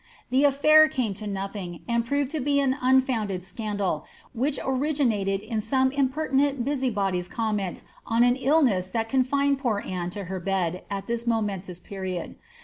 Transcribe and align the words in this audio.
The 0.31 0.41
afliir 0.45 0.89
came 0.89 1.13
to 1.13 1.27
nothing, 1.27 1.81
and 1.87 2.03
proved 2.03 2.31
to 2.31 2.39
be 2.39 2.59
an 2.59 2.75
unfounded 2.81 3.43
scandal, 3.43 4.03
which 4.33 4.57
originated 4.65 5.41
in 5.41 5.61
some 5.61 5.91
impertinent 5.91 6.65
busybody^s 6.65 7.29
comment 7.29 7.83
on 8.07 8.23
an 8.23 8.35
ill 8.35 8.63
ness 8.63 8.89
that 8.89 9.09
confined 9.09 9.59
poor 9.59 9.83
Anne 9.85 10.09
to 10.09 10.23
her 10.23 10.39
bed 10.39 10.81
at 10.89 11.05
this 11.05 11.27
momentous 11.27 11.79
period. 11.79 12.33